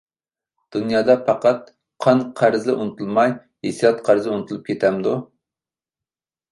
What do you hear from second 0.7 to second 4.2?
دۇنيادا پەقەت قان-قەرزلا ئۇنتۇلماي، ھېسسىيات